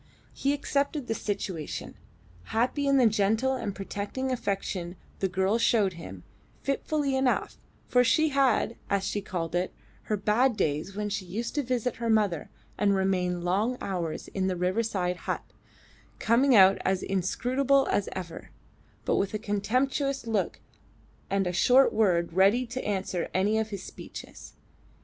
He 0.33 0.51
accepted 0.51 1.05
the 1.05 1.13
situation, 1.13 1.93
happy 2.45 2.87
in 2.87 2.97
the 2.97 3.05
gentle 3.05 3.53
and 3.53 3.75
protecting 3.75 4.31
affection 4.31 4.95
the 5.19 5.27
girl 5.29 5.59
showed 5.59 5.93
him, 5.93 6.23
fitfully 6.63 7.15
enough, 7.15 7.57
for 7.87 8.03
she 8.03 8.29
had, 8.29 8.77
as 8.89 9.03
she 9.03 9.21
called 9.21 9.53
it, 9.53 9.71
her 10.05 10.17
bad 10.17 10.57
days 10.57 10.95
when 10.95 11.09
she 11.11 11.25
used 11.25 11.53
to 11.53 11.61
visit 11.61 11.97
her 11.97 12.09
mother 12.09 12.49
and 12.79 12.95
remain 12.95 13.41
long 13.43 13.77
hours 13.79 14.27
in 14.29 14.47
the 14.47 14.55
riverside 14.55 15.17
hut, 15.29 15.43
coming 16.17 16.55
out 16.55 16.79
as 16.83 17.03
inscrutable 17.03 17.87
as 17.91 18.09
ever, 18.13 18.49
but 19.05 19.17
with 19.17 19.35
a 19.35 19.37
contemptuous 19.37 20.25
look 20.25 20.61
and 21.29 21.45
a 21.45 21.53
short 21.53 21.93
word 21.93 22.33
ready 22.33 22.65
to 22.65 22.83
answer 22.83 23.29
any 23.35 23.59
of 23.59 23.69
his 23.69 23.83
speeches. 23.83 24.53